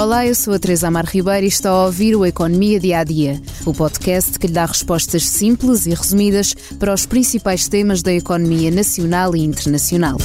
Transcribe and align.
Olá, 0.00 0.26
eu 0.26 0.34
sou 0.34 0.54
a 0.54 0.58
Teresa 0.58 0.88
Amar 0.88 1.04
Ribeiro 1.04 1.44
e 1.44 1.48
está 1.48 1.68
a 1.68 1.84
ouvir 1.84 2.16
o 2.16 2.24
Economia 2.24 2.80
Dia 2.80 3.00
a 3.00 3.04
Dia, 3.04 3.38
o 3.66 3.74
podcast 3.74 4.38
que 4.38 4.46
lhe 4.46 4.52
dá 4.54 4.64
respostas 4.64 5.28
simples 5.28 5.84
e 5.84 5.90
resumidas 5.90 6.54
para 6.78 6.94
os 6.94 7.04
principais 7.04 7.68
temas 7.68 8.00
da 8.00 8.10
economia 8.10 8.70
nacional 8.70 9.36
e 9.36 9.40
internacional. 9.40 10.16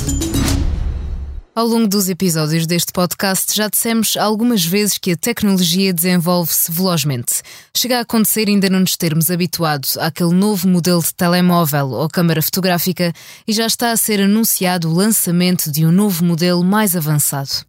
Ao 1.53 1.67
longo 1.67 1.89
dos 1.89 2.07
episódios 2.07 2.65
deste 2.65 2.93
podcast 2.93 3.53
já 3.53 3.67
dissemos 3.67 4.15
algumas 4.15 4.63
vezes 4.63 4.97
que 4.97 5.11
a 5.11 5.17
tecnologia 5.17 5.92
desenvolve-se 5.92 6.71
velozmente. 6.71 7.42
Chega 7.76 7.97
a 7.97 8.01
acontecer 8.03 8.47
ainda 8.47 8.69
não 8.69 8.79
nos 8.79 8.96
termos 8.96 9.29
habituados 9.29 9.97
àquele 9.97 10.33
novo 10.33 10.69
modelo 10.69 11.03
de 11.03 11.13
telemóvel 11.13 11.89
ou 11.89 12.07
câmara 12.07 12.42
fotográfica 12.42 13.12
e 13.46 13.51
já 13.51 13.65
está 13.65 13.92
a 13.92 13.97
ser 13.97 14.21
anunciado 14.21 14.89
o 14.89 14.94
lançamento 14.94 15.69
de 15.69 15.85
um 15.85 15.92
novo 15.92 16.23
modelo 16.23 16.63
mais 16.63 16.95
avançado. 16.95 17.65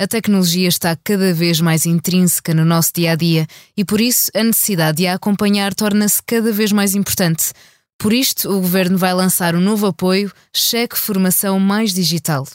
A 0.00 0.06
tecnologia 0.06 0.66
está 0.66 0.96
cada 0.96 1.34
vez 1.34 1.60
mais 1.60 1.84
intrínseca 1.84 2.54
no 2.54 2.64
nosso 2.64 2.90
dia 2.94 3.12
a 3.12 3.14
dia 3.14 3.46
e, 3.76 3.84
por 3.84 4.00
isso, 4.00 4.30
a 4.34 4.42
necessidade 4.42 4.96
de 4.96 5.06
a 5.06 5.12
acompanhar 5.12 5.74
torna-se 5.74 6.22
cada 6.22 6.50
vez 6.50 6.72
mais 6.72 6.94
importante. 6.94 7.52
Por 7.98 8.10
isto, 8.10 8.48
o 8.48 8.62
Governo 8.62 8.96
vai 8.96 9.12
lançar 9.12 9.54
um 9.54 9.60
novo 9.60 9.86
apoio, 9.86 10.32
Cheque 10.56 10.96
Formação 10.96 11.60
Mais 11.60 11.92
Digital. 11.92 12.48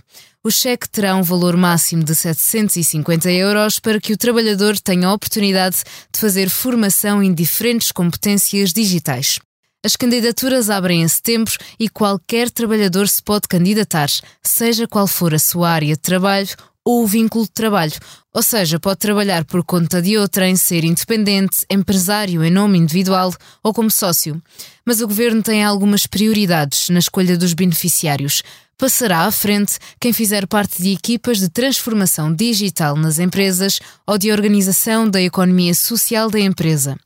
O 0.43 0.49
cheque 0.49 0.89
terá 0.89 1.15
um 1.15 1.21
valor 1.21 1.55
máximo 1.55 2.03
de 2.03 2.15
750 2.15 3.31
euros 3.31 3.79
para 3.79 4.01
que 4.01 4.13
o 4.13 4.17
trabalhador 4.17 4.79
tenha 4.79 5.07
a 5.07 5.13
oportunidade 5.13 5.83
de 6.11 6.19
fazer 6.19 6.49
formação 6.49 7.21
em 7.21 7.31
diferentes 7.31 7.91
competências 7.91 8.73
digitais. 8.73 9.37
As 9.85 9.95
candidaturas 9.95 10.71
abrem 10.71 11.03
em 11.03 11.07
setembro 11.07 11.53
e 11.79 11.89
qualquer 11.89 12.49
trabalhador 12.49 13.07
se 13.07 13.21
pode 13.21 13.47
candidatar, 13.47 14.09
seja 14.41 14.87
qual 14.87 15.05
for 15.05 15.31
a 15.31 15.37
sua 15.37 15.69
área 15.69 15.93
de 15.93 16.01
trabalho 16.01 16.55
ou 16.85 17.03
o 17.03 17.07
vínculo 17.07 17.45
de 17.45 17.51
trabalho, 17.51 17.93
ou 18.35 18.43
seja, 18.43 18.77
pode 18.77 18.99
trabalhar 18.99 19.45
por 19.45 19.63
conta 19.63 20.01
de 20.01 20.17
outrem, 20.17 20.57
ser 20.57 20.83
independente, 20.83 21.65
empresário 21.69 22.43
em 22.43 22.51
nome 22.51 22.77
individual 22.77 23.33
ou 23.63 23.73
como 23.73 23.89
sócio. 23.89 24.43
Mas 24.85 24.99
o 24.99 25.07
governo 25.07 25.41
tem 25.41 25.63
algumas 25.63 26.05
prioridades 26.05 26.89
na 26.89 26.99
escolha 26.99 27.37
dos 27.37 27.53
beneficiários. 27.53 28.43
Passará 28.77 29.21
à 29.21 29.31
frente 29.31 29.77
quem 30.01 30.11
fizer 30.11 30.45
parte 30.47 30.83
de 30.83 30.91
equipas 30.91 31.39
de 31.39 31.47
transformação 31.47 32.33
digital 32.33 32.97
nas 32.97 33.19
empresas 33.19 33.79
ou 34.05 34.17
de 34.17 34.29
organização 34.33 35.09
da 35.09 35.21
economia 35.21 35.73
social 35.73 36.29
da 36.29 36.37
empresa. 36.41 36.97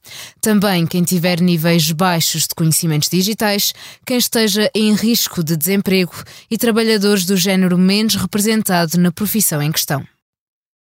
Também 0.42 0.88
quem 0.88 1.04
tiver 1.04 1.40
níveis 1.42 1.92
baixos 1.92 2.48
de 2.48 2.56
conhecimentos 2.56 3.08
digitais, 3.08 3.72
quem 4.04 4.18
esteja 4.18 4.68
em 4.74 4.96
risco 4.96 5.44
de 5.44 5.56
desemprego 5.56 6.24
e 6.50 6.58
trabalhadores 6.58 7.24
do 7.24 7.38
género 7.38 7.78
menos 7.78 8.16
representado 8.16 8.98
na 8.98 9.12
profissão 9.12 9.62
em 9.62 9.72
questão. 9.72 10.04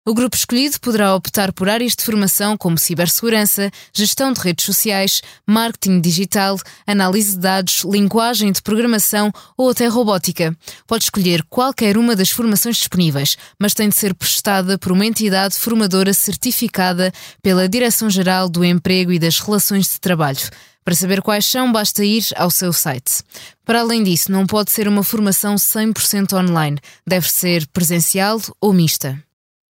O 0.06 0.12
grupo 0.12 0.36
escolhido 0.36 0.78
poderá 0.80 1.14
optar 1.14 1.50
por 1.50 1.66
áreas 1.66 1.96
de 1.96 2.04
formação 2.04 2.58
como 2.58 2.76
cibersegurança, 2.76 3.70
gestão 3.90 4.34
de 4.34 4.40
redes 4.40 4.66
sociais, 4.66 5.22
marketing 5.46 5.98
digital, 5.98 6.58
análise 6.86 7.32
de 7.32 7.38
dados, 7.38 7.84
linguagem 7.84 8.52
de 8.52 8.60
programação 8.60 9.32
ou 9.56 9.70
até 9.70 9.86
robótica. 9.86 10.54
Pode 10.86 11.04
escolher 11.04 11.42
qualquer 11.44 11.96
uma 11.96 12.14
das 12.14 12.28
formações 12.28 12.76
disponíveis, 12.76 13.38
mas 13.58 13.72
tem 13.72 13.88
de 13.88 13.94
ser 13.94 14.12
prestada 14.12 14.76
por 14.76 14.92
uma 14.92 15.06
entidade 15.06 15.58
formadora 15.58 16.12
certificada 16.12 17.10
pela 17.42 17.66
Direção-Geral 17.66 18.50
do 18.50 18.62
Emprego 18.62 19.10
e 19.10 19.18
das 19.18 19.40
Relações 19.40 19.88
de 19.88 20.00
Trabalho. 20.00 20.50
Para 20.84 20.94
saber 20.94 21.22
quais 21.22 21.46
são, 21.46 21.72
basta 21.72 22.04
ir 22.04 22.26
ao 22.36 22.50
seu 22.50 22.74
site. 22.74 23.22
Para 23.64 23.80
além 23.80 24.02
disso, 24.02 24.30
não 24.30 24.46
pode 24.46 24.70
ser 24.70 24.86
uma 24.86 25.02
formação 25.02 25.54
100% 25.54 26.34
online, 26.34 26.78
deve 27.06 27.32
ser 27.32 27.66
presencial 27.68 28.38
ou 28.60 28.70
mista. 28.70 29.18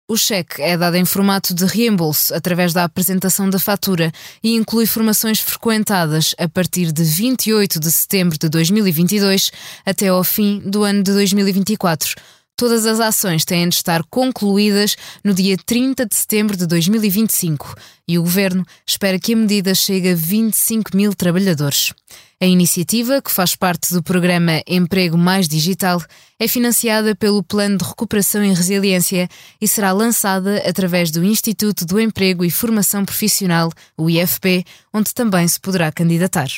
O 0.05 0.17
cheque 0.17 0.61
é 0.61 0.75
dado 0.75 0.97
em 0.97 1.05
formato 1.05 1.53
de 1.53 1.65
reembolso 1.65 2.35
através 2.35 2.73
da 2.73 2.83
apresentação 2.83 3.49
da 3.49 3.57
fatura 3.57 4.11
e 4.43 4.53
inclui 4.53 4.85
formações 4.85 5.39
frequentadas 5.39 6.35
a 6.37 6.47
partir 6.49 6.91
de 6.91 7.03
28 7.03 7.79
de 7.79 7.89
setembro 7.89 8.37
de 8.37 8.49
2022 8.49 9.49
até 9.85 10.09
ao 10.09 10.21
fim 10.21 10.59
do 10.59 10.83
ano 10.83 11.01
de 11.03 11.13
2024. 11.13 12.15
Todas 12.55 12.85
as 12.85 12.99
ações 12.99 13.43
têm 13.43 13.67
de 13.67 13.75
estar 13.75 14.03
concluídas 14.11 14.95
no 15.23 15.33
dia 15.33 15.57
30 15.57 16.05
de 16.05 16.15
setembro 16.15 16.55
de 16.55 16.67
2025 16.67 17.73
e 18.07 18.19
o 18.19 18.21
Governo 18.21 18.63
espera 18.85 19.19
que 19.19 19.33
a 19.33 19.35
medida 19.35 19.73
chegue 19.73 20.11
a 20.11 20.15
25 20.15 20.95
mil 20.95 21.15
trabalhadores. 21.15 21.93
A 22.39 22.45
iniciativa, 22.45 23.21
que 23.21 23.31
faz 23.31 23.55
parte 23.55 23.91
do 23.93 24.03
programa 24.03 24.61
Emprego 24.67 25.17
Mais 25.17 25.47
Digital, 25.47 26.01
é 26.39 26.47
financiada 26.47 27.15
pelo 27.15 27.41
Plano 27.41 27.77
de 27.77 27.85
Recuperação 27.85 28.43
e 28.43 28.53
Resiliência 28.53 29.27
e 29.59 29.67
será 29.67 29.91
lançada 29.91 30.57
através 30.67 31.09
do 31.09 31.23
Instituto 31.23 31.85
do 31.85 31.99
Emprego 31.99 32.45
e 32.45 32.51
Formação 32.51 33.03
Profissional, 33.03 33.71
o 33.97 34.09
IFP, 34.09 34.63
onde 34.93 35.13
também 35.13 35.47
se 35.47 35.59
poderá 35.59 35.91
candidatar. 35.91 36.49